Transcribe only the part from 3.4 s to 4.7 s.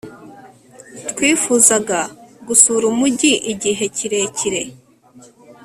igihe kirekire